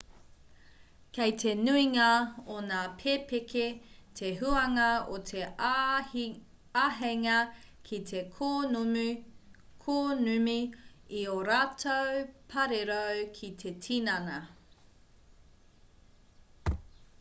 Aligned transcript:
kei 1.15 1.33
te 1.41 1.51
nuinga 1.65 2.05
o 2.53 2.55
ngā 2.69 2.77
pepeke 3.01 3.65
te 4.21 4.31
huanga 4.39 4.87
o 5.15 5.17
te 5.31 5.43
āheinga 6.83 7.35
ki 7.91 7.99
te 8.13 8.23
kōnumi 8.39 10.55
i 11.21 11.23
ō 11.37 11.37
rātou 11.51 12.23
parirau 12.55 13.21
ki 13.41 13.51
te 13.65 13.75
tinana 13.89 14.41